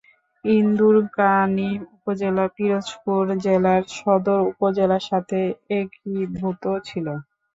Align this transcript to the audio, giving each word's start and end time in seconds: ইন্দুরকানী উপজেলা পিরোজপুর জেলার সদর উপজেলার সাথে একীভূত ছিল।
ইন্দুরকানী 0.45 1.69
উপজেলা 1.95 2.45
পিরোজপুর 2.55 3.23
জেলার 3.43 3.83
সদর 3.97 4.39
উপজেলার 4.51 5.03
সাথে 5.09 5.39
একীভূত 5.79 6.63
ছিল। 6.87 7.07